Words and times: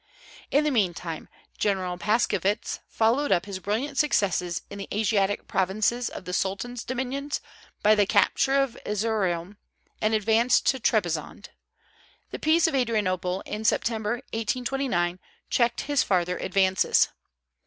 In 0.49 0.63
the 0.63 0.71
meantime 0.71 1.29
General 1.59 1.95
Paskievitch 1.95 2.79
followed 2.89 3.31
up 3.31 3.45
his 3.45 3.59
brilliant 3.59 3.99
successes 3.99 4.63
in 4.67 4.79
the 4.79 4.87
Asiatic 4.91 5.47
provinces 5.47 6.09
of 6.09 6.25
the 6.25 6.33
Sultan's 6.33 6.83
dominions 6.83 7.39
by 7.83 7.93
the 7.93 8.07
capture 8.07 8.55
of 8.55 8.75
Erzeroum, 8.83 9.57
and 10.01 10.15
advanced 10.15 10.65
to 10.65 10.79
Trebizond. 10.79 11.49
The 12.31 12.39
peace 12.39 12.65
of 12.65 12.73
Adrianople, 12.73 13.41
in 13.45 13.63
September, 13.63 14.13
1829, 14.33 15.19
checked 15.51 15.81
his 15.81 16.01
farther 16.01 16.39
advances. 16.39 17.09